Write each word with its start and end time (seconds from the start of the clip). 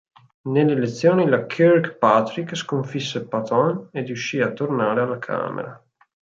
Nelle 0.49 0.71
elezioni 0.71 1.29
la 1.29 1.45
Kirkpatrick 1.45 2.55
sconfisse 2.55 3.27
Paton 3.27 3.89
e 3.91 4.01
riuscì 4.01 4.41
a 4.41 4.51
tornare 4.51 5.01
alla 5.01 5.19
Camera. 5.19 5.79